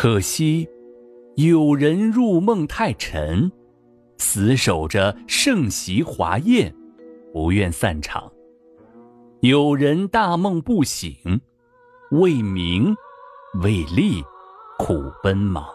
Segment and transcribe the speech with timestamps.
[0.00, 0.68] 可惜，
[1.34, 3.50] 有人入梦太沉，
[4.18, 6.72] 死守着盛席华宴，
[7.32, 8.30] 不愿散场；
[9.40, 11.40] 有人大梦不醒，
[12.12, 12.94] 为名
[13.60, 14.22] 为利
[14.78, 15.64] 苦奔忙。《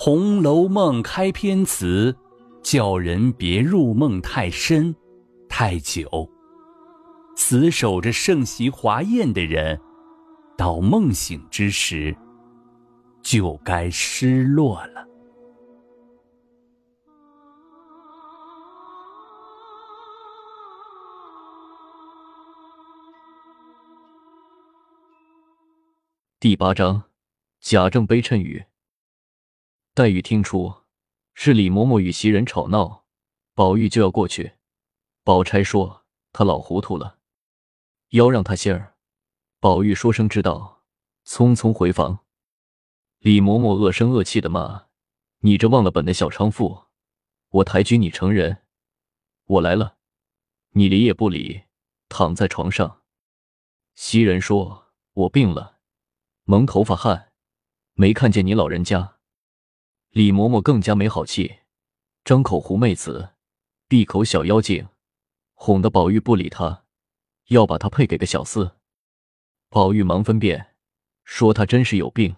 [0.00, 2.12] 红楼梦》开篇词，
[2.60, 4.92] 叫人别入梦太深、
[5.48, 6.28] 太久。
[7.36, 9.80] 死守着盛席华宴的人，
[10.56, 12.12] 到梦醒之时。
[13.26, 15.04] 就该失落了。
[26.38, 27.02] 第八章，
[27.58, 28.64] 贾政悲谶语。
[29.92, 30.72] 黛玉听出
[31.34, 33.06] 是李嬷嬷与袭人吵闹，
[33.56, 34.52] 宝玉就要过去。
[35.24, 37.18] 宝钗说他老糊涂了，
[38.10, 38.94] 要让他歇儿。
[39.58, 40.84] 宝玉说声知道，
[41.24, 42.20] 匆匆回房。
[43.26, 44.86] 李嬷嬷恶声恶气的骂
[45.42, 46.84] ：“你这忘了本的小娼妇！
[47.48, 48.62] 我抬举你成人，
[49.46, 49.96] 我来了，
[50.74, 51.64] 你理也不理，
[52.08, 53.02] 躺在床上。”
[53.96, 55.78] 袭人说：“我病了，
[56.44, 57.32] 蒙头发汗，
[57.94, 59.16] 没看见你老人家。”
[60.10, 61.56] 李嬷嬷更加没好气，
[62.24, 63.30] 张口狐媚子，
[63.88, 64.86] 闭口小妖精，
[65.54, 66.84] 哄得宝玉不理他，
[67.48, 68.76] 要把他配给个小厮。
[69.68, 70.76] 宝玉忙分辨，
[71.24, 72.36] 说他真是有病。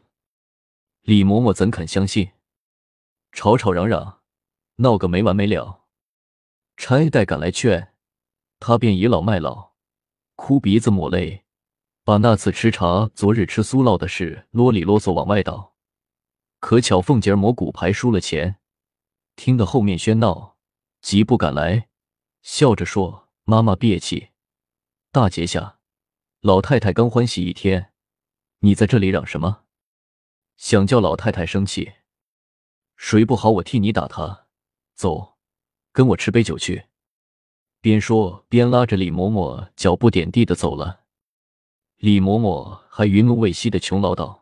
[1.09, 2.33] 李嬷嬷怎肯相信？
[3.33, 4.20] 吵吵嚷嚷，
[4.77, 5.87] 闹个没完没了。
[6.77, 7.95] 钗黛赶来劝，
[8.61, 9.73] 他便倚老卖老，
[10.36, 11.47] 哭鼻子抹泪，
[12.05, 15.75] 把那次吃茶、昨日吃酥酪的事啰里啰嗦往外倒。
[16.61, 18.59] 可巧凤姐儿磨骨牌输了钱，
[19.34, 20.59] 听得后面喧闹，
[21.01, 21.89] 急不赶来，
[22.42, 24.29] 笑着说：“妈妈别气，
[25.11, 25.79] 大节下，
[26.42, 27.95] 老太太刚欢喜一天，
[28.59, 29.62] 你在这里嚷什么？”
[30.59, 31.95] 想叫老太太生气，
[32.97, 34.47] 谁不好我替你打他。
[34.95, 35.39] 走，
[35.92, 36.87] 跟我吃杯酒去。
[37.80, 41.05] 边说边拉着李嬷嬷脚不点地的走了。
[41.98, 44.41] 李嬷嬷还云怒未息的穷唠叨，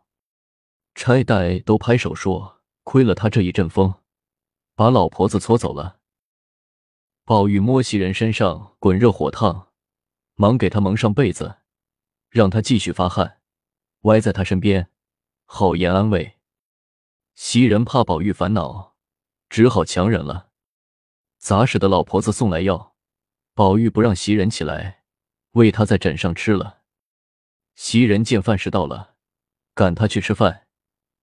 [0.95, 3.95] 钗黛都拍手说：“亏了他这一阵风，
[4.75, 6.01] 把老婆子搓走了。”
[7.25, 9.69] 宝玉摸袭人身上滚热火烫，
[10.35, 11.59] 忙给他蒙上被子，
[12.31, 13.41] 让他继续发汗，
[14.03, 14.89] 歪在他身边。
[15.49, 16.39] 好言安慰，
[17.35, 18.97] 袭人怕宝玉烦恼，
[19.49, 20.51] 只好强忍了。
[21.39, 22.97] 杂使的老婆子送来药，
[23.55, 25.05] 宝玉不让袭人起来，
[25.53, 26.83] 喂他在枕上吃了。
[27.77, 29.15] 袭人见饭时到了，
[29.73, 30.67] 赶他去吃饭，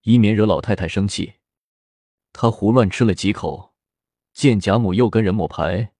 [0.02, 1.34] 以免惹老太太生气。
[2.32, 3.74] 他胡乱吃了几口，
[4.32, 5.92] 见贾母又跟人抹牌，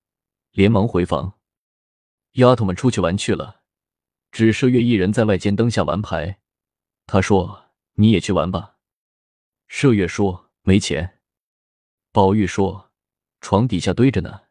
[0.53, 1.39] 连忙回房。
[2.33, 3.61] 丫头们出去玩去了，
[4.33, 6.41] 只麝月一人在外间灯下玩牌。
[7.07, 7.64] 他说。
[7.95, 8.77] 你也去玩吧。
[9.69, 11.21] 麝月说：“没钱。”
[12.13, 12.93] 宝玉说
[13.41, 14.43] ：“床底下堆着呢，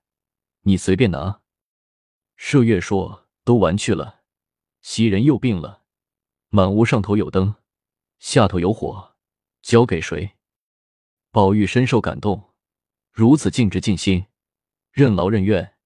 [0.61, 1.41] 你随便拿。”
[2.37, 4.21] 麝月说：“都玩去了。”
[4.81, 5.83] 袭人又病了，
[6.49, 7.55] 满屋上头有灯，
[8.19, 9.15] 下头有火，
[9.61, 10.35] 交给谁？
[11.31, 12.53] 宝玉深受感动，
[13.11, 14.25] 如此尽职尽心，
[14.91, 15.77] 任劳任怨，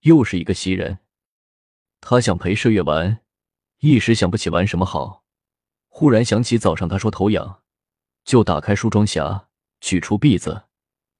[0.00, 0.98] 又是一个袭人。
[2.02, 3.24] 他想陪麝月玩，
[3.78, 5.21] 一时想不起玩什么好。
[5.94, 7.62] 忽然想起早上他说头痒，
[8.24, 9.44] 就打开梳妆匣，
[9.82, 10.64] 取出篦子，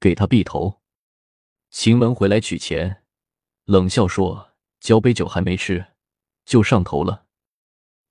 [0.00, 0.80] 给他篦头。
[1.68, 3.04] 晴雯回来取钱，
[3.64, 5.88] 冷笑说：“交杯酒还没吃，
[6.46, 7.26] 就上头了。”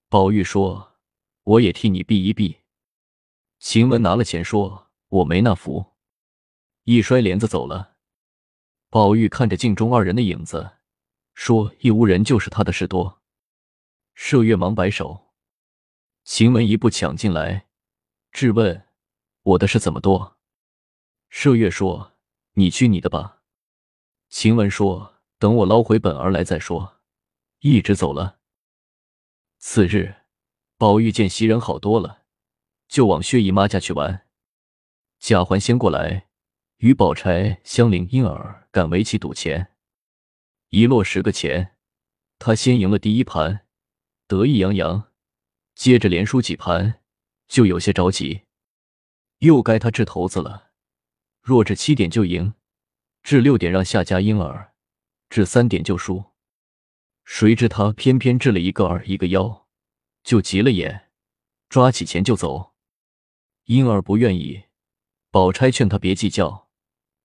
[0.07, 0.99] 宝玉说
[1.43, 2.55] ：“我也替你篦一篦。”
[3.57, 5.93] 晴雯拿了钱说：“我没那福。”
[6.85, 7.95] 一摔帘子走了。
[8.91, 10.73] 宝玉看着镜中二人的影子，
[11.33, 13.19] 说：“一屋人就是他的事多。”
[14.15, 15.30] 麝月忙摆手。
[16.23, 17.67] 晴雯一步抢进来，
[18.31, 18.87] 质问
[19.43, 20.37] ：“我的事怎么多？”
[21.31, 22.13] 麝月说
[22.53, 23.41] ：“你去你的吧。”
[24.29, 26.99] 晴雯说：“等我捞回本儿来再说。”
[27.61, 28.39] 一直走了。
[29.59, 30.15] 次日，
[30.77, 32.23] 宝玉见袭人好多了，
[32.87, 34.27] 就往薛姨妈家去玩。
[35.19, 36.29] 贾环先过来，
[36.77, 39.73] 与宝钗相领婴儿赶围棋赌钱，
[40.69, 41.77] 一落十个钱，
[42.39, 43.67] 他先赢了第一盘，
[44.25, 45.10] 得意洋洋。
[45.81, 47.01] 接着连输几盘，
[47.47, 48.43] 就有些着急。
[49.39, 50.69] 又该他掷骰子了。
[51.41, 52.53] 若掷七点就赢，
[53.23, 54.75] 掷六点让下家婴儿，
[55.27, 56.23] 掷三点就输。
[57.23, 59.67] 谁知他偏偏掷了一个二一个幺，
[60.21, 61.09] 就急了眼，
[61.67, 62.75] 抓起钱就走。
[63.63, 64.65] 婴儿不愿意，
[65.31, 66.69] 宝钗劝他别计较，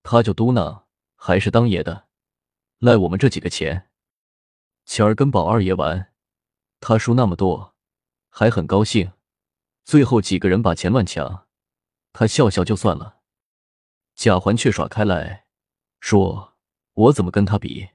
[0.01, 2.07] 他就嘟囔：“还是当爷的，
[2.79, 3.91] 赖我们这几个钱。
[4.83, 6.11] 前儿跟宝二爷玩，
[6.79, 7.75] 他输那么多。”
[8.39, 9.13] 还很高兴，
[9.83, 11.47] 最后几个人把钱乱抢，
[12.13, 13.21] 他笑笑就算了。
[14.13, 15.47] 贾环却耍开来，
[15.99, 16.53] 说
[16.93, 17.89] ：“我怎么跟他比？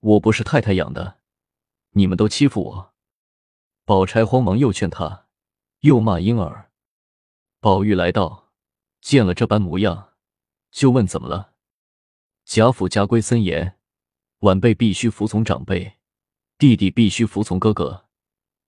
[0.00, 1.18] 我不是太太养的，
[1.90, 2.94] 你们都欺负我。”
[3.84, 5.26] 宝钗慌忙又劝他，
[5.80, 6.70] 又骂婴儿。
[7.60, 8.52] 宝玉来到，
[9.02, 10.14] 见了这般模样，
[10.70, 11.52] 就问怎么了。
[12.46, 13.78] 贾府家规森严，
[14.38, 15.98] 晚辈必须服从长辈，
[16.56, 18.08] 弟弟必须服从哥哥。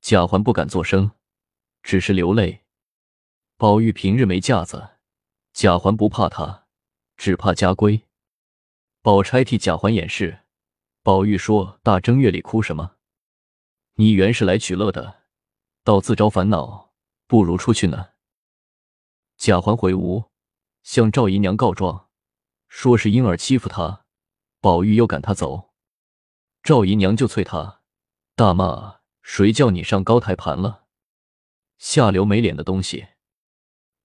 [0.04, 1.12] 贾环不敢作声，
[1.82, 2.66] 只是流泪。
[3.56, 4.98] 宝玉平日没架子。
[5.54, 6.66] 贾环不怕他，
[7.16, 8.02] 只怕家规。
[9.00, 10.40] 宝钗替贾环掩饰。
[11.02, 12.96] 宝玉说：“大正月里哭什么？
[13.94, 15.22] 你原是来取乐的，
[15.82, 16.92] 倒自招烦恼，
[17.26, 18.10] 不如出去呢。”
[19.38, 20.30] 贾环回屋，
[20.82, 22.10] 向赵姨娘告状，
[22.68, 24.04] 说是婴儿欺负他。
[24.60, 25.72] 宝玉又赶他走，
[26.62, 27.80] 赵姨娘就催他，
[28.36, 30.84] 大骂：“谁叫你上高台盘了？
[31.78, 33.08] 下流没脸的东西！”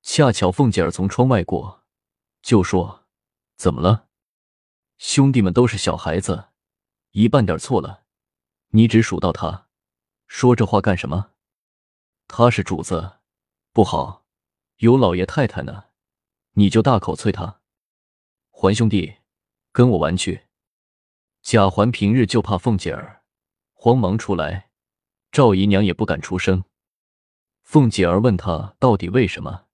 [0.02, 1.84] 恰巧凤姐儿从窗外过，
[2.42, 3.06] 就说
[3.58, 4.08] ：“怎么了？
[4.98, 6.46] 兄弟们都是小孩子，
[7.12, 8.06] 一半点错了，
[8.70, 9.68] 你只数到他，
[10.26, 11.32] 说这话干什么？
[12.28, 13.20] 他是主子，
[13.74, 14.26] 不好，
[14.78, 15.88] 有老爷太太呢，
[16.54, 17.60] 你就大口啐他。
[18.50, 19.18] 环兄弟，
[19.74, 20.46] 跟我玩去。”
[21.44, 23.24] 贾环平日就怕凤姐儿，
[23.74, 24.69] 慌忙出来，
[25.32, 26.64] 赵姨娘也不敢出声。
[27.64, 29.66] 凤姐儿问她到底为什么？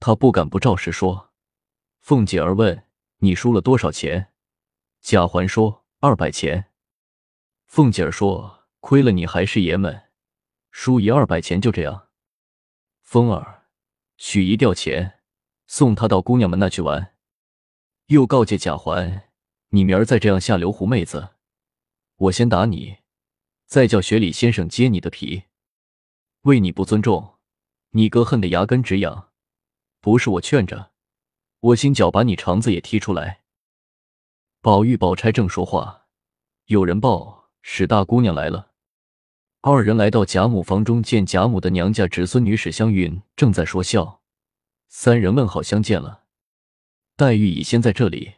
[0.00, 1.32] 她不敢不照实说。
[2.00, 2.84] 凤姐儿问
[3.18, 4.32] ：“你输了多少钱？”
[5.02, 6.70] 贾环说：“二百钱。”
[7.66, 10.04] 凤姐儿说：“亏了你还是爷们，
[10.70, 12.08] 输一二百钱就这样。”
[13.02, 13.66] 风儿，
[14.16, 15.20] 取一吊钱，
[15.66, 17.14] 送他到姑娘们那去玩。
[18.06, 19.28] 又告诫贾环
[19.70, 21.30] ：“你明儿再这样下流狐妹子，
[22.16, 22.97] 我先打你，
[23.68, 25.44] 再叫学礼先生揭你的皮。
[26.42, 27.34] 为你不尊重，
[27.90, 29.28] 你哥恨得牙根直痒。”
[30.00, 30.92] 不是我劝着，
[31.60, 33.42] 我心脚把你肠子也踢出来。
[34.62, 36.06] 宝玉、宝钗正说话，
[36.66, 38.72] 有人报史大姑娘来了。
[39.60, 44.22] 二人来到贾母房中，见贾母的娘家侄孙女史湘云正在说笑，
[44.86, 46.24] 三人问好相见了。
[47.16, 48.36] 黛玉已先在这里，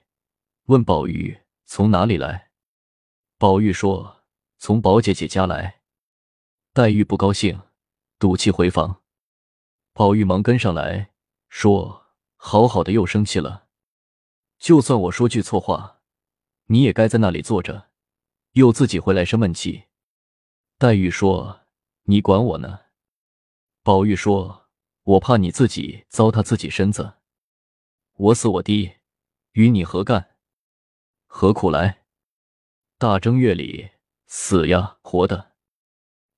[0.64, 2.50] 问宝玉从哪里来。
[3.36, 4.19] 宝玉说
[4.62, 5.80] 从宝姐姐家来。
[6.74, 7.62] 黛玉不高兴，
[8.18, 9.00] 赌气回房。
[9.94, 11.12] 宝玉忙跟上来。
[11.48, 13.66] 说好好的又生气了，
[14.58, 16.02] 就算我说句错话，
[16.66, 17.88] 你也该在那里坐着，
[18.52, 19.86] 又自己回来生闷气。
[20.78, 21.62] 黛玉说
[22.04, 22.80] ：“你管我呢。”
[23.82, 24.68] 宝玉说
[25.02, 27.14] ：“我怕你自己糟蹋自己身子，
[28.12, 28.98] 我死我低，
[29.52, 30.36] 与你何干？
[31.26, 32.04] 何苦来？
[32.98, 33.90] 大正月里
[34.32, 35.54] 死呀活的，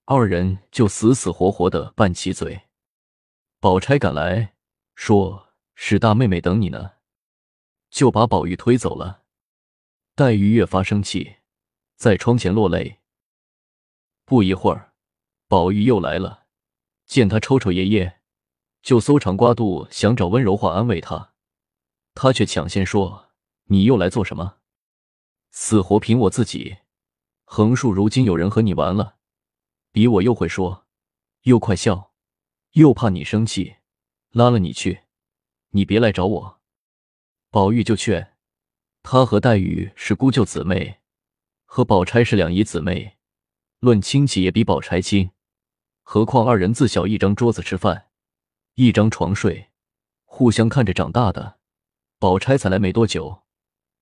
[0.06, 2.62] 二人就死死活活的拌起嘴。
[3.60, 4.54] 宝钗赶来。
[4.94, 6.92] 说史大妹妹等你呢，
[7.90, 9.24] 就把宝玉推走了。
[10.14, 11.36] 黛玉越发生气，
[11.96, 13.00] 在窗前落泪。
[14.24, 14.94] 不一会儿，
[15.46, 16.46] 宝玉又来了，
[17.04, 18.20] 见他抽抽噎噎，
[18.82, 21.34] 就搜肠刮肚，想找温柔话安慰他。
[22.14, 23.32] 他却抢先说
[23.68, 24.56] ：“你又来做什么？
[25.50, 26.78] 死活凭我自己。
[27.54, 29.16] 横竖如今有人和你玩了，
[29.92, 30.86] 比我又会说，
[31.42, 32.14] 又快笑，
[32.70, 33.76] 又怕你生气。”
[34.32, 35.02] 拉了你去，
[35.72, 36.60] 你别来找我。
[37.50, 38.38] 宝玉就劝
[39.02, 41.00] 他和黛玉是姑舅姊妹，
[41.66, 43.18] 和宝钗是两姨姊妹，
[43.80, 45.32] 论亲戚也比宝钗亲。
[46.00, 48.06] 何况二人自小一张桌子吃饭，
[48.76, 49.68] 一张床睡，
[50.24, 51.58] 互相看着长大的。
[52.18, 53.42] 宝钗才来没多久，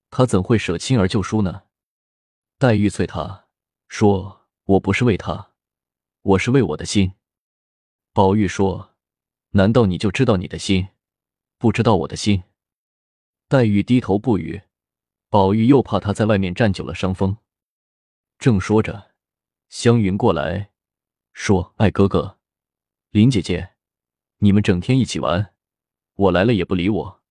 [0.08, 1.62] 他怎会舍亲而就疏呢？
[2.58, 3.39] 黛玉催他
[3.90, 5.50] 说：“我不是为他，
[6.22, 7.12] 我是为我的心。”
[8.14, 8.94] 宝玉说。
[9.52, 10.90] 难道你就知道你的心，
[11.58, 12.44] 不知道我的心？
[13.48, 14.62] 黛玉低头不语。
[15.28, 17.38] 宝玉又怕他在外面站久了伤风，
[18.38, 19.10] 正说着，
[19.68, 20.70] 湘云过来，
[21.32, 22.38] 说：“爱哥哥，
[23.10, 23.72] 林姐姐，
[24.38, 25.52] 你们整天一起玩，
[26.14, 27.22] 我来了也不理我。”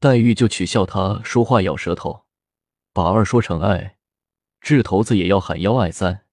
[0.00, 2.24] 黛玉就取笑他说话咬舌头，
[2.94, 3.95] 把二说成爱，
[4.66, 6.26] 掷头子也要喊幺二三。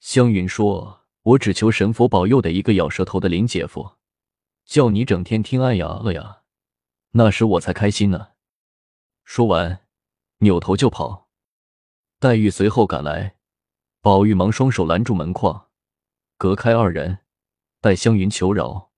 [0.00, 3.98] 湘云说：“我只求神佛保佑的一个咬舌头的林姐夫。”
[4.66, 6.42] 叫你整天听哎呀了呀，
[7.12, 8.30] 那时我才开心呢。
[9.22, 9.86] 说完，
[10.38, 11.28] 扭头就跑。
[12.18, 13.36] 黛玉随后赶来，
[14.00, 15.68] 宝玉忙双手拦住门框，
[16.36, 17.20] 隔开二人，
[17.80, 18.90] 待湘云求饶。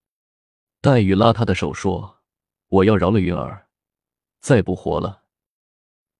[0.80, 2.22] 黛玉拉他的手说
[2.68, 3.68] ：“我要饶了云儿，
[4.40, 5.24] 再不活了。”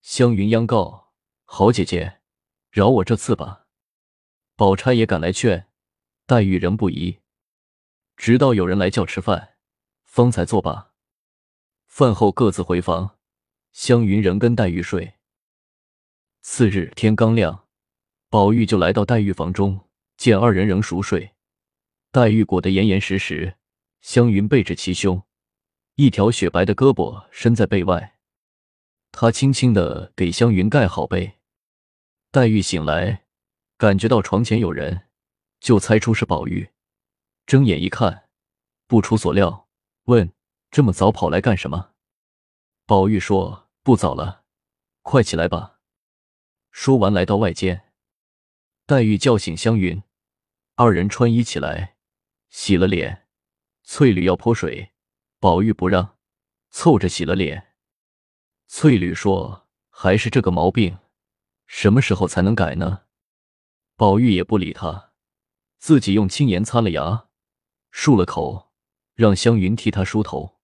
[0.02, 1.14] 湘云央告
[1.47, 2.17] ：“好姐姐，
[2.78, 3.66] 饶我这次吧。”
[4.54, 5.66] 宝钗也赶来劝，
[6.26, 7.18] 黛玉仍不依。
[8.16, 9.56] 直到有人来叫吃饭，
[10.04, 10.92] 方才作罢。
[11.87, 13.18] 饭后各自回房，
[13.73, 15.14] 湘云仍跟黛玉睡。
[16.42, 17.66] 次日天刚亮，
[18.30, 21.32] 宝玉就来到黛玉房中，见二人仍熟睡，
[22.12, 23.56] 黛玉裹得严严实实，
[24.00, 25.23] 湘云背着其胸，
[25.97, 28.18] 一条雪白的胳膊伸在被外，
[29.11, 31.38] 他轻轻的给湘云盖好被。
[32.30, 33.25] 黛玉醒来，
[33.78, 35.08] 感觉到床前有人，
[35.61, 36.70] 就猜出是宝玉，
[37.47, 38.28] 睁眼一看，
[38.87, 39.66] 不出所料，
[40.04, 40.30] 问
[40.70, 41.92] ：“这么早跑来干什么？”
[42.85, 44.44] 宝玉说：“不早了，
[45.00, 45.78] 快起来吧。”
[46.70, 47.92] 说完，来到外间，
[48.85, 50.02] 黛玉叫醒湘云，
[50.75, 51.97] 二人穿衣起来，
[52.50, 53.26] 洗了脸。
[53.85, 54.92] 翠缕要泼水，
[55.40, 56.18] 宝玉不让，
[56.68, 57.75] 凑着洗了脸。
[58.66, 60.99] 翠缕说：“还是这个毛病，
[61.68, 63.02] 什么时候才能改呢？”
[63.94, 65.12] 宝玉也不理他，
[65.78, 67.28] 自己用青盐擦了牙，
[67.92, 68.72] 漱了口，
[69.14, 70.58] 让湘云替他梳头。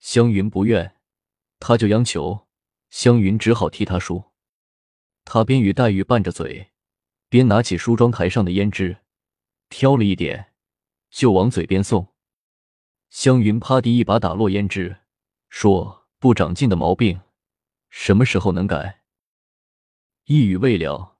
[0.00, 0.96] 湘云不愿，
[1.58, 2.48] 他就央求，
[2.90, 4.32] 湘云只好替他梳。
[5.24, 6.72] 他边与黛玉拌着嘴，
[7.28, 8.98] 边拿起梳妆台上的胭脂，
[9.68, 10.52] 挑了一点，
[11.10, 12.14] 就往嘴边送。
[13.10, 14.98] 湘云啪地一把打落胭脂，
[15.48, 17.20] 说：“不长进的毛病，
[17.88, 19.02] 什么时候能改？”
[20.28, 21.18] 一语未了，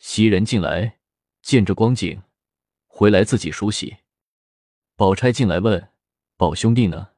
[0.00, 0.98] 袭人进来，
[1.42, 2.24] 见这光景，
[2.88, 3.98] 回来自己梳洗。
[4.96, 5.92] 宝钗进来问
[6.36, 7.10] ：“宝兄弟呢？”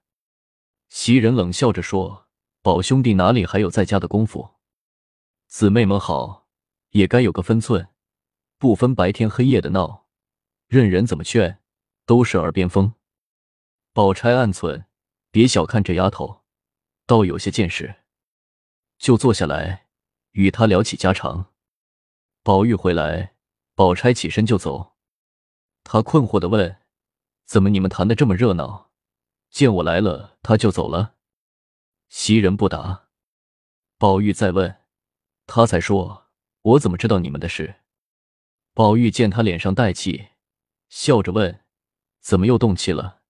[0.90, 2.28] 袭人冷笑着说
[2.60, 4.56] ：“宝兄弟哪里还有在家的功夫？”
[5.48, 6.46] 姊妹们好，
[6.90, 7.88] 也该有个分寸，
[8.58, 10.08] 不分白天黑夜的闹，
[10.66, 11.62] 任人怎么劝，
[12.04, 12.92] 都是耳边风。
[13.94, 14.84] 宝钗暗忖：
[15.30, 16.42] 别小看这丫头，
[17.06, 18.02] 倒有些见识。
[18.98, 19.86] 就坐下来
[20.32, 21.52] 与他聊起家常。
[22.42, 23.34] 宝玉回来，
[23.74, 24.96] 宝钗起身就走。
[25.84, 26.80] 他困惑的问
[27.46, 28.90] ：“怎么你们谈的这么热闹？
[29.50, 31.16] 见我来了，他就走了？”
[32.08, 33.08] 袭人不答。
[33.98, 34.78] 宝玉再问。
[35.46, 36.28] 他才说
[36.62, 37.80] ：“我怎么知道你们的事？”
[38.72, 40.28] 宝玉见他脸上带气，
[40.88, 41.64] 笑着问
[42.20, 43.22] ：“怎么又动气了？”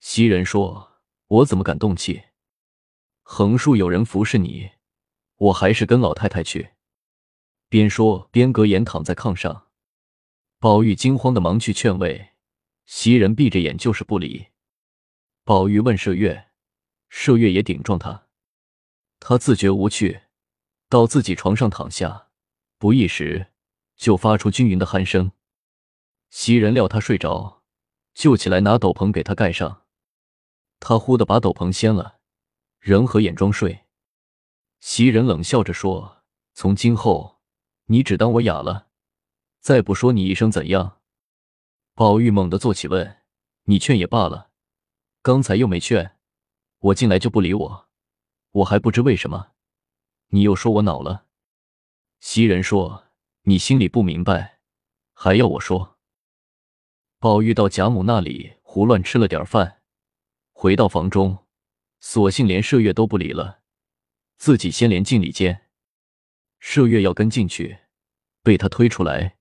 [0.00, 2.24] 袭人说：“我怎么敢动气？
[3.22, 4.70] 横竖有人服侍你，
[5.36, 6.70] 我还是跟老太太去。”
[7.68, 9.66] 边说边隔眼躺在炕上。
[10.58, 12.30] 宝玉惊慌的忙去劝慰，
[12.86, 14.48] 袭人闭着眼就是不理。
[15.44, 16.48] 宝玉问麝月，
[17.10, 18.26] 麝月也顶撞他，
[19.20, 20.22] 他自觉无趣。
[20.88, 22.28] 到自己床上躺下，
[22.78, 23.48] 不一时
[23.96, 25.32] 就发出均匀的鼾声。
[26.30, 27.62] 袭人料他睡着，
[28.14, 29.82] 就起来拿斗篷给他盖上。
[30.78, 32.20] 他忽的把斗篷掀了，
[32.78, 33.85] 仍合眼装睡。
[34.86, 36.22] 袭人冷笑着说
[36.54, 37.40] ：“从今后
[37.86, 38.86] 你只当我哑了，
[39.58, 41.00] 再不说你一声怎样？”
[41.92, 43.18] 宝玉猛地坐起问
[43.66, 44.52] ：“你劝也罢了，
[45.22, 46.16] 刚才又没劝，
[46.78, 47.88] 我进来就不理我，
[48.52, 49.48] 我还不知为什么。”
[50.30, 51.26] 你又说我恼了，
[52.20, 53.06] 袭人说
[53.42, 54.60] ：“你心里不明白，
[55.12, 55.98] 还要我说。”
[57.18, 59.82] 宝玉到贾母那里胡乱吃了点饭，
[60.52, 61.44] 回到房中，
[61.98, 63.62] 索性连麝月都不理了，
[64.36, 65.66] 自己先连进里间。
[66.60, 67.80] 麝月要跟进去，
[68.42, 69.36] 被他推出来，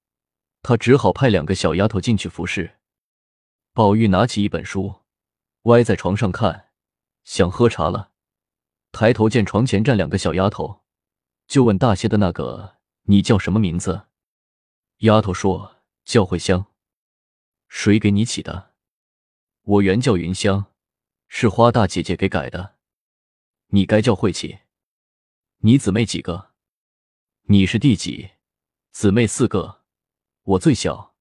[0.61, 2.77] 他只好派两个小丫头进去服侍。
[3.73, 5.01] 宝玉拿起一本书，
[5.63, 6.69] 歪在床上看，
[7.23, 8.11] 想喝茶了。
[8.91, 10.83] 抬头见床前站两个小丫头，
[11.47, 14.07] 就问大些的那个：“你叫什么名字？”
[14.99, 16.67] 丫头说：“叫慧香。”
[17.67, 18.73] 谁给你起的？
[19.63, 20.67] 我原叫云香，
[21.27, 22.75] 是花大姐姐给改的。
[23.67, 24.59] 你该叫慧起。
[25.65, 26.51] 你姊妹几个？
[27.47, 28.33] 你是第几？
[28.91, 29.81] 姊妹四个，
[30.43, 31.15] 我最小，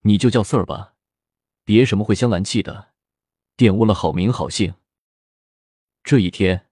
[0.00, 0.96] 你就叫四儿吧，
[1.64, 2.92] 别什么会香兰气的，
[3.56, 4.74] 玷污了好名好姓。
[6.04, 6.68] 这一天。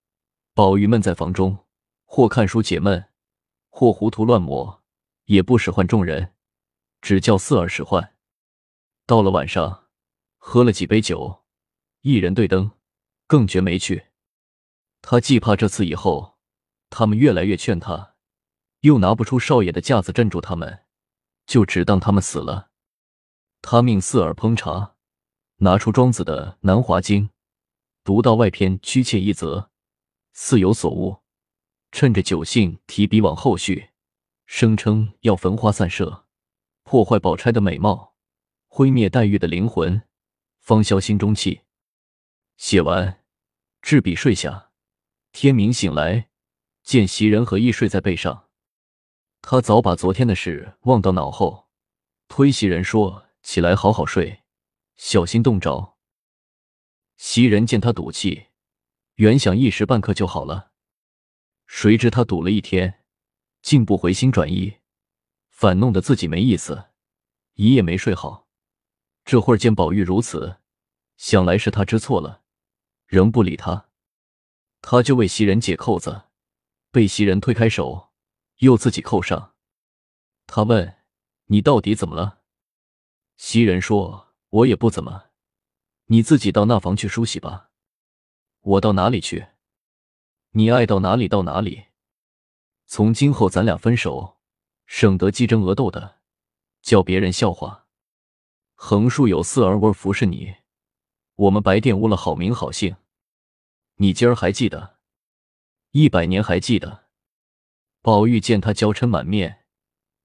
[0.52, 1.64] 宝玉闷在房中，
[2.04, 3.08] 或看书解闷，
[3.70, 4.82] 或胡涂乱抹，
[5.24, 6.34] 也不使唤众人，
[7.00, 8.16] 只叫四儿使唤。
[9.06, 9.88] 到了晚上，
[10.36, 11.42] 喝了几杯酒，
[12.02, 12.72] 一人对灯，
[13.26, 14.08] 更觉没趣。
[15.00, 16.37] 他既怕这次以后，
[16.90, 18.14] 他们越来越劝他，
[18.80, 20.84] 又拿不出少爷的架子镇住他们，
[21.46, 22.70] 就只当他们死了。
[23.60, 24.94] 他命四儿烹茶，
[25.56, 27.24] 拿出庄子的《南华经》，
[28.04, 29.70] 读到外篇曲切一则。
[30.32, 31.22] 似有所悟，
[31.90, 33.90] 趁着酒兴提笔往后续，
[34.46, 36.26] 声称要焚花散射，
[36.84, 38.14] 破坏宝钗的美貌，
[38.68, 40.02] 毁灭黛玉的灵魂，
[40.60, 41.62] 方消心中气。
[42.56, 43.24] 写完，
[43.82, 44.70] 置笔睡下。
[45.32, 46.30] 天明醒来，
[46.88, 48.48] 见袭人和亦睡在背上，
[49.42, 51.68] 他早把昨天的事忘到脑后，
[52.28, 54.44] 推袭人说：“起来好好睡，
[54.96, 55.98] 小心冻着。”
[57.18, 58.46] 袭人见他赌气，
[59.16, 60.72] 原想一时半刻就好了，
[61.66, 63.04] 谁知他赌了一天，
[63.60, 64.78] 竟不回心转意，
[65.50, 66.86] 反弄得自己没意思，
[67.52, 68.48] 一夜没睡好。
[69.26, 70.56] 这会儿见宝玉如此，
[71.18, 72.44] 想来是他知错了，
[73.04, 73.90] 仍不理他，
[74.80, 76.22] 他就为袭人解扣子，
[76.90, 78.10] 被袭人推开手，
[78.58, 79.54] 又自己扣上。
[80.46, 80.96] 他问
[81.46, 82.42] ：“你到底怎么了？”
[83.36, 85.26] 袭人说：“我也不怎么，
[86.06, 87.70] 你自己到那房去梳洗吧。
[88.60, 89.48] 我到哪里去？
[90.52, 91.84] 你爱到哪里到哪里。
[92.86, 94.38] 从今后咱俩分手，
[94.86, 96.20] 省得鸡争鹅斗的，
[96.80, 97.86] 叫别人笑话。
[98.74, 100.56] 横竖有四儿，我服侍你，
[101.34, 102.96] 我们白玷污了好名好姓。
[103.96, 104.97] 你今儿还记得？
[105.90, 107.06] 一百年还记得？”
[108.02, 109.64] 宝玉见他娇嗔满面。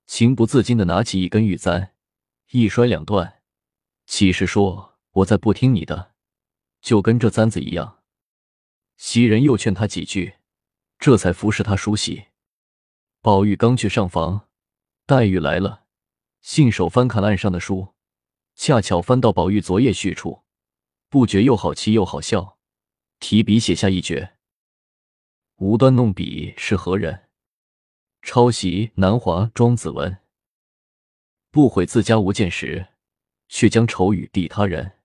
[0.06, 1.94] 情不自禁的拿起一根玉簪，
[2.52, 3.42] 一摔两断，
[4.06, 6.14] 起誓说：“我再不听你的，
[6.82, 8.04] 就跟这簪子一样。”
[8.98, 10.36] 袭人又劝他几句，
[11.00, 12.26] 这才服侍他梳洗。
[13.22, 14.50] 宝玉刚去上房，
[15.06, 15.86] 黛玉来了，
[16.42, 17.96] 信手翻看案上的书，
[18.56, 20.44] 恰巧翻到宝玉昨夜叙处，
[21.08, 22.60] 不觉又好气又好笑，
[23.20, 24.33] 提笔写下一绝
[25.64, 27.30] ：“无端弄笔是何人？”
[28.22, 30.18] 抄袭南华庄子文，
[31.52, 32.86] 不悔自家无见识，
[33.48, 35.00] 却将丑语抵他人。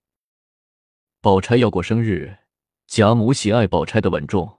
[1.20, 2.38] 宝钗要过生日，
[2.88, 4.58] 贾母喜爱宝钗的稳重，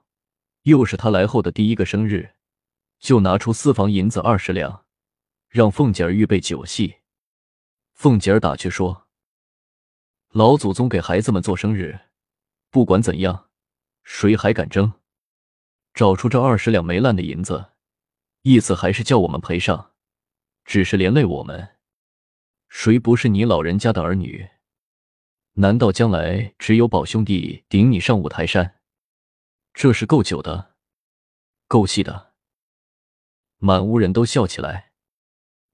[0.62, 2.34] 又是她来后的第一个生日，
[2.98, 4.86] 就拿出私房银子二十两，
[5.48, 6.96] 让凤姐儿预备酒席。
[7.92, 9.06] 凤姐儿打趣说
[10.32, 12.00] ：“老祖宗给孩子们做生日，
[12.70, 13.50] 不管怎样，
[14.02, 14.94] 谁还敢争？
[15.94, 17.72] 找出这二十两没烂的银子。”
[18.42, 19.92] 意思还是叫我们赔上，
[20.64, 21.76] 只是连累我们。
[22.70, 24.48] 谁不是你老人家的儿女？
[25.54, 28.80] 难道将来只有宝兄弟顶你上五台山？
[29.74, 30.76] 这是够久的，
[31.68, 32.32] 够细的。
[33.58, 34.92] 满屋人都笑起来。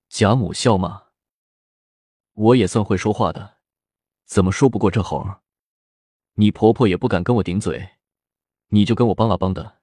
[0.09, 1.05] 贾母笑骂
[2.35, 3.59] ：“我也算会说话的，
[4.25, 5.25] 怎么说不过这猴？
[6.35, 7.91] 你婆婆也不敢跟我顶嘴，
[8.71, 9.76] 你就跟我帮啊帮的。”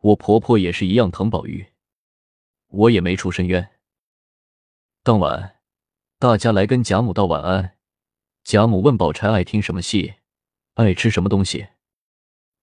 [0.00, 1.72] 我婆婆也是一样疼宝玉，
[2.68, 3.78] 我也没出身冤。
[5.02, 5.60] 当晚，
[6.18, 7.76] 大家来跟贾母道晚安。
[8.42, 10.14] 贾母问宝钗爱听什么戏，
[10.74, 11.68] 爱吃什么东西。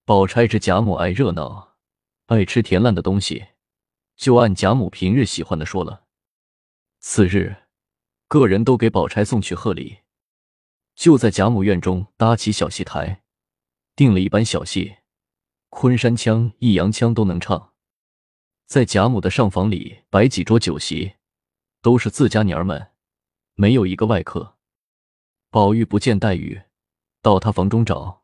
[0.03, 1.75] 宝钗知贾母爱热闹，
[2.25, 3.49] 爱吃甜烂的东西，
[4.15, 6.07] 就按贾母平日喜欢的说了。
[6.99, 7.55] 次日，
[8.27, 9.99] 个人都给宝钗送去贺礼，
[10.95, 13.21] 就在贾母院中搭起小戏台，
[13.95, 14.97] 定了一班小戏。
[15.69, 17.73] 昆山腔、益阳腔都能唱，
[18.65, 21.15] 在贾母的上房里摆几桌酒席，
[21.81, 22.93] 都是自家娘儿们，
[23.53, 24.57] 没有一个外客。
[25.49, 26.63] 宝玉不见黛玉，
[27.21, 28.23] 到他房中找，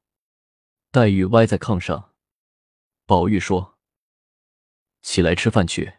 [0.90, 2.14] 黛玉歪在炕上。
[3.06, 3.78] 宝玉说
[5.04, 5.96] ：“起来吃饭去，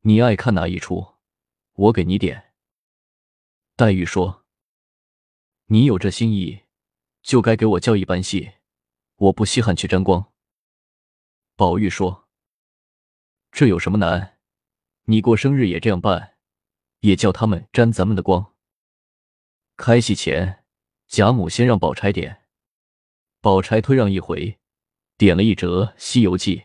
[0.00, 1.14] 你爱看哪一出，
[1.74, 2.54] 我给你点。”
[3.76, 4.46] 黛玉说
[5.66, 6.64] ：“你有这心意，
[7.22, 8.54] 就该给我叫一班戏，
[9.16, 10.32] 我不稀罕去沾光。”
[11.58, 12.28] 宝玉说
[13.50, 14.38] ：“这有什么难？
[15.06, 16.36] 你过生日也这样办，
[17.00, 18.54] 也叫他们沾咱们的光。”
[19.76, 20.64] 开戏前，
[21.08, 22.46] 贾母先让宝钗点，
[23.40, 24.60] 宝钗推让一回，
[25.16, 26.58] 点了一折《西游记》。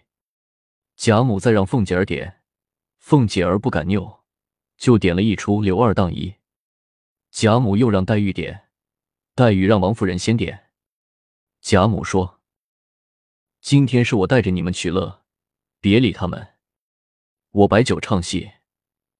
[0.95, 2.43] 贾母再让凤姐儿点，
[2.99, 4.23] 凤姐儿不敢拗，
[4.77, 6.29] 就点了一出《刘二当一》。
[7.31, 8.69] 贾母又让黛玉点，
[9.33, 10.69] 黛玉让王夫人先点。
[11.61, 12.42] 贾母说。
[13.63, 15.23] 今天是我带着你们取乐，
[15.79, 16.55] 别理他们。
[17.51, 18.51] 我摆酒唱戏，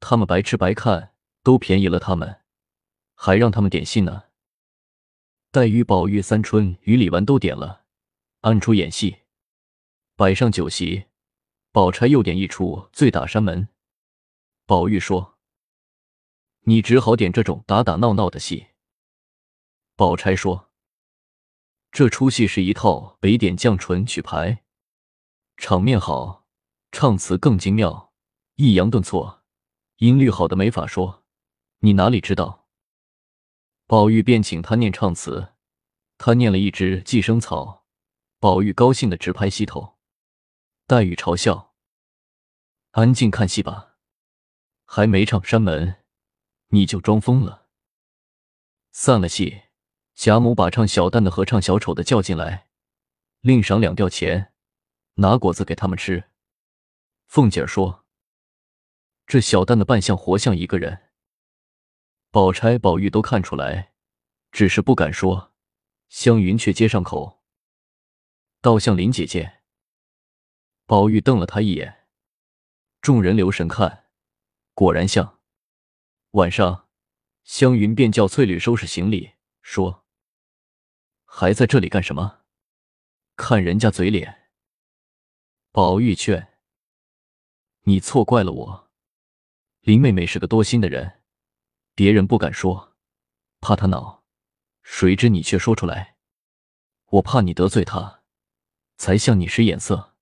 [0.01, 2.41] 他们白吃白看，都便宜了他们，
[3.15, 4.23] 还让他们点戏呢。
[5.49, 7.85] 黛玉、宝玉、三春与李纨都点了，
[8.41, 9.19] 暗出演戏，
[10.17, 11.05] 摆上酒席。
[11.71, 13.63] 宝钗又点一出《醉打山门》。
[14.65, 15.37] 宝玉说
[16.67, 18.67] ：“你只好点这种打打闹闹的戏。”
[19.95, 20.72] 宝钗说。
[21.93, 24.63] 这出戏是一套北点降唇曲牌，
[25.57, 26.47] 场面好，
[26.91, 28.11] 唱词更精妙，
[28.55, 29.43] 抑扬顿挫，
[29.97, 31.23] 音律好的没法说。
[31.81, 32.67] 你哪里知道？
[33.85, 35.53] 宝玉便请他念唱词，
[36.17, 37.63] 他念了一支《寄生草》，
[38.39, 39.99] 宝玉高兴的直拍膝头。
[40.87, 41.75] 黛玉嘲笑
[42.93, 43.97] ：“安静看戏吧，
[44.85, 45.97] 还没唱山门，
[46.69, 47.67] 你就装疯了。”
[48.91, 49.62] 散了戏。
[50.15, 52.67] 贾母把唱小旦的和唱小丑的叫进来，
[53.41, 54.53] 另赏两吊钱，
[55.15, 56.29] 拿果子给他们吃。
[57.27, 58.05] 凤姐说
[59.25, 61.09] ：“这小旦的扮相活像一个人。”
[62.29, 63.93] 宝钗、宝玉都看出来，
[64.51, 65.51] 只是不敢说。
[66.09, 67.41] 湘云却接上口，
[68.61, 69.61] 倒像林姐姐。
[70.85, 72.05] 宝玉瞪了他一眼，
[73.01, 74.05] 众人留神看，
[74.75, 75.39] 果然像。
[76.31, 76.87] 晚上，
[77.43, 80.02] 湘云便叫翠缕收拾行李，说
[81.35, 82.41] ：“还在这里干什么？
[83.35, 84.51] 看人家嘴脸。”
[85.73, 86.59] 宝玉劝
[87.85, 88.91] ：“你错怪了我。
[89.79, 91.23] 林妹妹是个多心的人，
[91.95, 92.95] 别人不敢说，
[93.59, 94.23] 怕她恼。
[94.83, 96.17] 谁知你却说出来，
[97.07, 98.21] 我怕你得罪她，
[98.97, 100.13] 才向你使眼色。”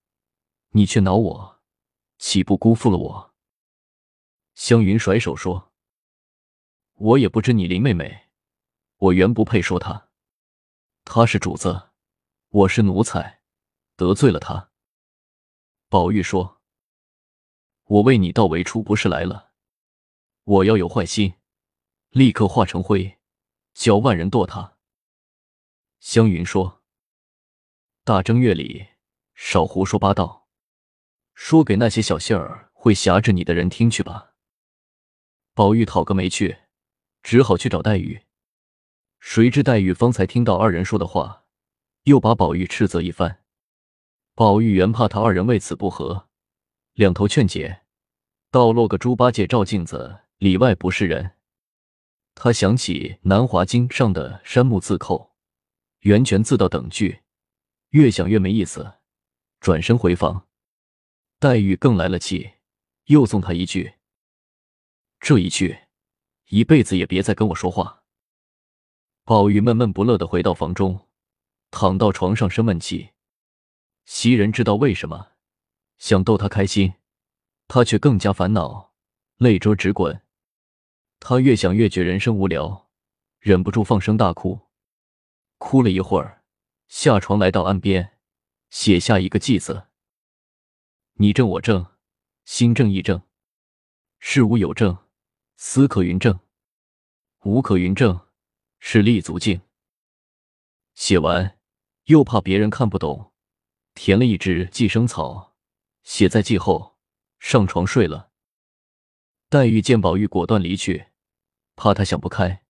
[0.74, 1.62] 你却恼我，
[2.20, 3.34] 岂不辜负了我？
[4.54, 5.74] 湘云甩手说
[6.96, 8.30] ：“我也不知你林妹妹，
[8.96, 10.08] 我原不配说她。
[11.04, 11.90] 他是主子，
[12.50, 13.42] 我是奴才，
[13.96, 14.72] 得罪了他。”
[15.90, 16.62] 宝玉说
[17.86, 19.52] ：“我为你倒为出不是来了，
[20.44, 21.34] 我要有坏心，
[22.10, 23.20] 立刻化成灰，
[23.74, 24.78] 叫万人堕他。”
[26.00, 26.82] 湘云说
[28.04, 28.88] ：“大正月里，
[29.34, 30.48] 少胡说八道。”
[31.34, 34.36] 说给那些小信儿会挟着你的人听去吧。
[35.54, 36.60] 宝玉讨个没趣，
[37.24, 38.26] 只好去找黛玉。
[39.22, 41.46] 谁知黛玉方才听到二人说的话，
[42.04, 43.44] 又把宝玉斥责一番。
[44.34, 46.28] 宝玉原怕他二人为此不和，
[46.94, 47.84] 两头劝解，
[48.50, 51.38] 倒落个猪八戒照镜子里外不是人。
[52.34, 55.36] 他想起《南华经》上的山木自扣，
[56.00, 57.22] 源泉自到等句，
[57.92, 58.96] 越想越没意思，
[59.60, 60.48] 转身回房。
[61.40, 62.54] 黛玉更来了气，
[63.06, 63.94] 又送他一句
[65.22, 65.78] ：“这一句，
[66.48, 68.00] 一辈子也别再跟我说话。”
[69.32, 71.08] 宝玉闷闷不乐的回到房中，
[71.70, 73.12] 躺到床上生闷气。
[74.04, 75.30] 袭人知道为什么，
[75.98, 76.96] 想逗他开心，
[77.70, 78.92] 他却更加烦恼，
[79.38, 80.22] 泪珠直滚。
[81.22, 82.90] 他越想越觉人生无聊，
[83.40, 84.68] 忍不住放声大哭。
[85.60, 86.44] 哭了一会儿，
[86.90, 88.18] 下床来到岸边，
[88.70, 89.88] 写下一个“记”字。
[91.14, 91.86] 你正我正，
[92.44, 93.22] 心正意正，
[94.20, 94.98] 事无有正，
[95.56, 96.38] 思可云正，
[97.44, 98.20] 无可云正，
[98.82, 99.62] 是立足境。
[100.96, 101.58] 写完，
[102.08, 103.32] 又怕别人看不懂，
[103.94, 105.56] 填了一支寄生草，
[106.04, 106.98] 写在记后，
[107.40, 108.32] 上床睡了。
[109.48, 111.08] 黛玉见宝玉果断离去，
[111.78, 112.64] 怕他想不开，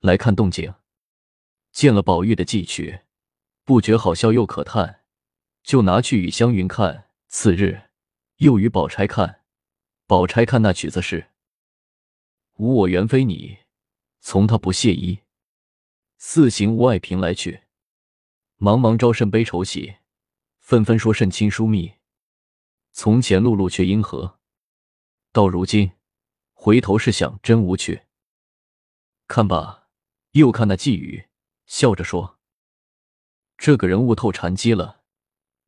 [0.00, 0.74] 来看动静，
[1.72, 3.00] 见了宝玉的记曲，
[3.64, 5.04] 不觉好笑又可叹，
[5.62, 7.10] 就拿去与湘云看。
[7.26, 7.90] 次日，
[8.36, 9.42] 又与宝钗看，
[10.06, 11.32] 宝钗看那曲子是
[12.58, 13.58] “无我原非你”，
[14.20, 15.18] 从他不屑衣，
[16.26, 17.64] 四行无碍平来去，
[18.56, 19.96] 茫茫朝甚悲愁喜，
[20.58, 21.96] 纷纷说甚亲疏密。
[22.92, 24.40] 从前碌碌却因何？
[25.32, 25.92] 到如今，
[26.54, 28.04] 回头是想真无趣。
[29.28, 29.90] 看罢，
[30.30, 31.28] 又看那寄语，
[31.66, 32.40] 笑着说
[33.58, 35.02] ：“这个人悟透禅机了。”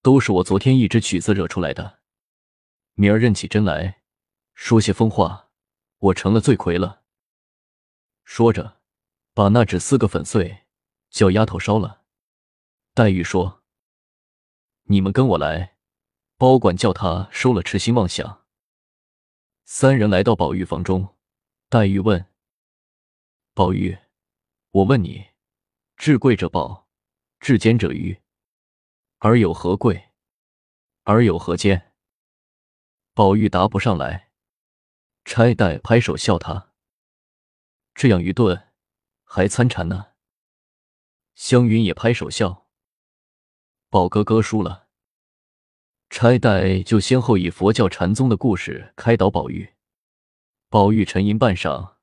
[0.01, 2.01] 都是我昨天一支曲子惹出来的，
[2.95, 4.01] 明儿认起真来，
[4.55, 5.51] 说些疯话，
[5.99, 7.03] 我成了罪魁了。
[8.25, 8.76] 说着，
[9.37, 10.64] 把那纸撕个粉碎，
[11.11, 12.07] 叫丫头烧了。
[12.94, 13.62] 黛玉说
[14.88, 15.77] ：“你们跟我来，
[16.38, 18.46] 包管叫他收了痴心妄想。”
[19.66, 21.14] 三人来到宝玉房中，
[21.68, 22.33] 黛玉问
[23.53, 23.99] ：“宝玉，
[24.70, 25.27] 我问你，
[25.99, 26.88] 至贵者宝，
[27.38, 28.22] 至坚者愚。”
[29.20, 30.12] 而有何贵？
[31.03, 31.92] 而有何坚？
[33.12, 34.31] 宝玉答不上来，
[35.27, 36.72] 钗黛拍手笑他，
[37.94, 38.65] 这样愚钝，
[39.27, 40.12] 还参禅呢。
[41.35, 42.69] 湘云也拍手笑，
[43.91, 44.89] 宝哥哥输了。
[46.09, 49.75] 钗黛就先后以佛教禅宗的故事开导宝玉，
[50.71, 51.97] 宝玉沉吟半晌，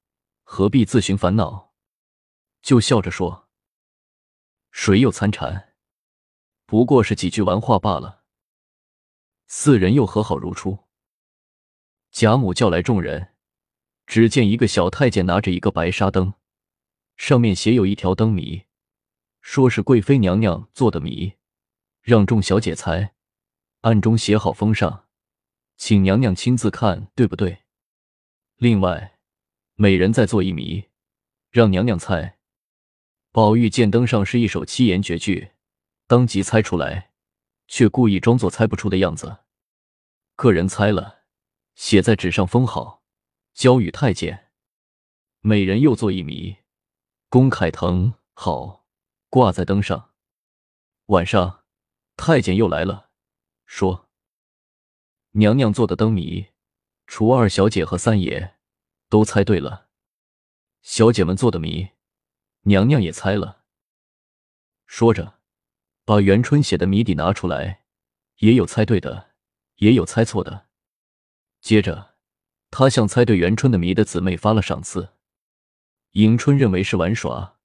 [0.44, 1.74] 何必自寻烦恼？
[2.62, 3.50] 就笑着说
[4.72, 5.74] ：“谁又参禅？”
[6.68, 8.24] 不过是几句玩话罢了。
[9.48, 10.88] 四人又和好如初。
[12.12, 13.34] 贾母叫来众人，
[14.06, 16.34] 只见一个小太监拿着一个白纱灯，
[17.24, 18.64] 上面写有一条灯谜，
[19.40, 21.36] 说是贵妃娘娘做的谜，
[22.02, 23.14] 让众小姐猜，
[23.80, 25.06] 暗中写好封上，
[25.78, 27.60] 请娘娘亲自看对不对。
[28.58, 29.20] 另外，
[29.76, 30.90] 每人再做一谜，
[31.50, 32.40] 让娘娘猜。
[33.32, 35.52] 宝玉见灯上是一首七言绝句。
[36.08, 37.12] 当即猜出来，
[37.70, 39.38] 却故意装作猜不出的样子。
[40.36, 41.22] 个人猜了，
[41.76, 43.02] 写在纸上封好，
[43.54, 44.50] 交与太监。
[45.40, 46.58] 每人又做一谜，
[47.34, 48.86] 宫凯腾好
[49.28, 50.12] 挂在灯上。
[51.08, 51.64] 晚上，
[52.16, 53.10] 太监又来了，
[53.66, 54.08] 说
[55.34, 56.50] ：“娘娘做的灯谜，
[57.08, 58.58] 除二小姐和三爷
[59.10, 59.90] 都猜对了。
[60.84, 61.90] 小姐们做的谜，
[62.66, 63.64] 娘娘也猜了。”
[64.86, 65.40] 说着，
[66.06, 67.86] 把元春写的谜底拿出来，
[68.42, 69.32] 也有猜对的，
[69.78, 70.68] 也有猜错的。
[71.62, 72.14] 接着，
[72.70, 75.14] 他向猜对元春的谜的姊妹发了赏赐。
[76.14, 77.58] 迎春认为是玩耍，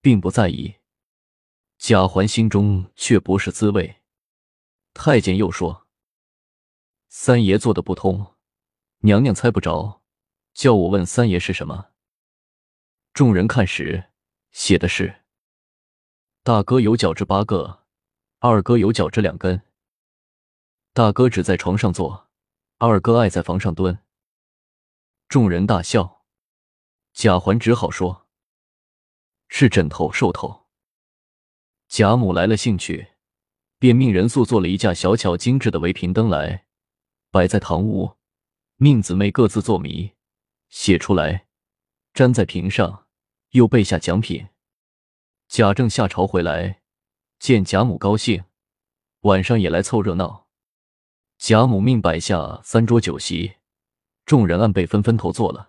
[0.00, 0.76] 并不在意。
[1.76, 4.00] 贾环心中却不是滋味。
[4.94, 5.86] 太监又说
[7.08, 8.36] ：“三爷做的不通，
[9.00, 10.00] 娘娘猜不着，
[10.54, 11.90] 叫我问三爷是什么。”
[13.12, 14.10] 众人看时，
[14.50, 15.24] 写的是
[16.42, 17.84] ：“大哥有脚趾八个，
[18.38, 19.60] 二哥有脚趾两根。
[20.94, 22.30] 大哥只在床上坐，
[22.78, 23.98] 二哥爱在房上蹲。”
[25.28, 26.19] 众人大笑。
[27.20, 28.26] 贾环只好说
[29.46, 30.68] ：“是枕头寿头。”
[31.86, 33.08] 贾母来了兴趣。
[33.78, 36.64] 便命人塑做了一架小巧精致的围屏灯来，
[37.30, 38.16] 摆在堂屋，
[38.76, 40.12] 命姊妹各自做谜，
[40.70, 41.46] 写出来，
[42.14, 43.06] 粘在屏上，
[43.50, 44.48] 又备下奖品。
[45.46, 46.80] 贾政下朝回来，
[47.38, 48.44] 见贾母高兴，
[49.20, 50.46] 晚上也来凑热闹。
[51.36, 53.56] 贾母命摆下三桌酒席，
[54.24, 55.66] 众人按辈分分头坐了。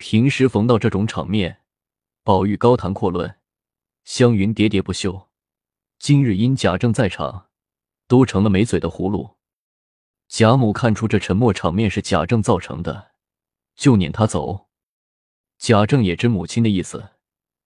[0.00, 1.60] 平时逢到这种场面，
[2.22, 3.38] 宝玉高谈阔论，
[4.04, 5.28] 湘云喋喋不休。
[5.98, 7.50] 今日因贾政在场，
[8.06, 9.36] 都成了没嘴的葫芦。
[10.26, 13.12] 贾母看出这沉默场面是贾政造成的，
[13.74, 14.70] 就撵他走。
[15.58, 17.10] 贾政也知母亲的意思，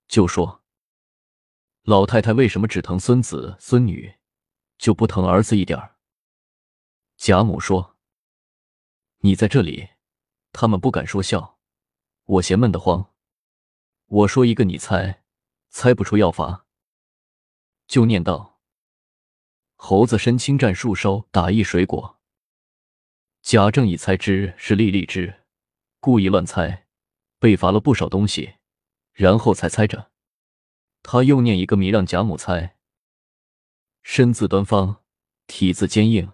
[0.09, 0.65] 就说
[1.87, 4.13] ：“老太太为什么只疼孙子孙女，
[4.77, 5.95] 就不疼儿子一点儿？”
[7.17, 7.97] 贾母说
[9.23, 9.91] ：“你在这里，
[10.51, 11.54] 他们不敢说笑，
[12.25, 13.13] 我嫌闷得慌。
[14.07, 15.23] 我说一个，你猜，
[15.71, 16.67] 猜不出要罚。”
[17.87, 18.61] 就念道
[19.77, 22.21] ：“猴子身轻战树梢，打一水果。”
[23.43, 25.45] 贾政已猜知是粒荔枝，
[26.01, 26.87] 故意乱猜，
[27.39, 28.55] 被罚了不少东西，
[29.13, 30.11] 然后才猜着。
[31.03, 32.79] 他又念一个谜让贾母猜
[34.03, 35.03] ：“身字端方，
[35.47, 36.33] 体字坚硬，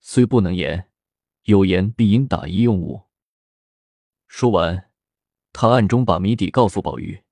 [0.00, 0.90] 虽不能言，
[1.44, 3.04] 有言必应打一用物。”
[4.28, 4.90] 说完，
[5.54, 7.22] 他暗中把谜底告诉宝玉。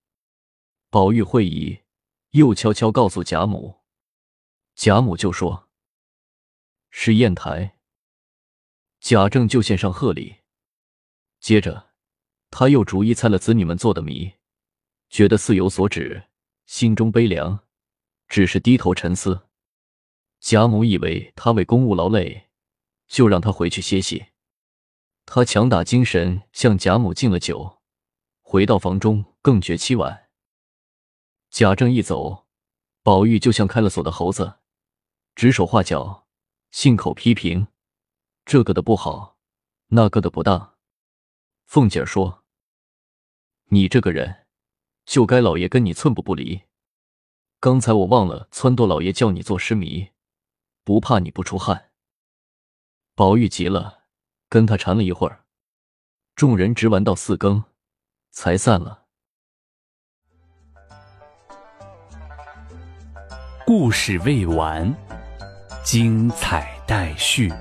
[0.88, 1.82] 宝玉会意。
[2.30, 3.80] 又悄悄告诉贾母，
[4.74, 5.68] 贾母就说
[6.88, 7.76] ：“是砚台。”
[9.00, 10.36] 贾政就献上贺礼。
[11.40, 11.90] 接着，
[12.48, 14.32] 他又逐一猜了子女们做的谜，
[15.10, 16.30] 觉得似有所指，
[16.64, 17.66] 心中悲凉，
[18.28, 19.48] 只是低头沉思。
[20.40, 22.48] 贾母以为他为公务劳累，
[23.08, 24.28] 就让他回去歇息。
[25.26, 27.81] 他强打精神向贾母敬了酒，
[28.52, 30.28] 回到房中更觉凄婉。
[31.48, 32.44] 贾政一走，
[33.02, 34.58] 宝玉就像开了锁的猴子，
[35.34, 36.26] 指手画脚，
[36.70, 37.68] 信口批评，
[38.44, 39.38] 这个的不好，
[39.86, 40.74] 那个的不当。
[41.64, 42.44] 凤姐说
[43.72, 44.44] ：“你这个人，
[45.06, 46.64] 就该老爷跟你寸步不离。
[47.58, 50.10] 刚才我忘了撺掇老爷叫你做诗谜，
[50.84, 51.92] 不怕你不出汗。”
[53.16, 54.02] 宝玉急了，
[54.50, 55.46] 跟他缠了一会儿，
[56.36, 57.64] 众人直玩到四更，
[58.32, 59.04] 才散了。
[63.64, 64.92] 故事未完，
[65.84, 67.52] 精彩待续。